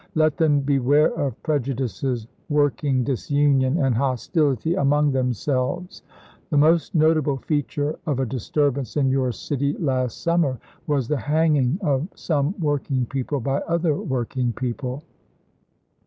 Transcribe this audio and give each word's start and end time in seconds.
Let 0.15 0.35
them 0.37 0.61
beware 0.61 1.13
of 1.13 1.39
prejudices 1.43 2.25
working 2.49 3.03
disunion 3.03 3.77
and 3.77 3.93
hostility 3.93 4.73
among 4.73 5.11
them 5.11 5.27
LINCOLN 5.27 5.35
RENOMINATED 5.35 5.35
61 5.35 5.35
selves. 5.35 6.03
The 6.49 6.57
most 6.57 6.95
notable 6.95 7.37
feature 7.37 7.99
of 8.07 8.19
a 8.19 8.25
disturbance 8.25 8.97
in 8.97 9.03
chap. 9.03 9.05
ni. 9.05 9.11
your 9.11 9.31
city 9.31 9.77
last 9.77 10.19
summer 10.23 10.59
was 10.87 11.07
the 11.07 11.17
hanging 11.17 11.77
of 11.83 12.07
some 12.15 12.59
working 12.59 13.01
Mar.2i,i864. 13.01 13.09
people 13.13 13.39
by 13.41 13.59
other 13.67 13.95
working 13.95 14.53
people. 14.53 15.03